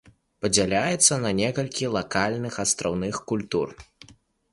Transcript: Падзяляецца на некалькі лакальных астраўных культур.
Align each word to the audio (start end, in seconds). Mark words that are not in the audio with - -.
Падзяляецца 0.43 1.17
на 1.25 1.33
некалькі 1.39 1.89
лакальных 1.97 2.57
астраўных 2.65 3.21
культур. 3.33 3.67